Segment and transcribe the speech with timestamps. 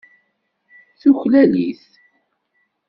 [0.99, 1.81] Tuklal-it.